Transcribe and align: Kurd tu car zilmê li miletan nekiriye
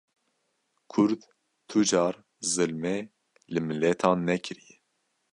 Kurd 0.91 1.19
tu 1.69 1.79
car 1.89 2.15
zilmê 2.53 2.97
li 3.51 3.59
miletan 3.67 4.17
nekiriye 4.27 4.75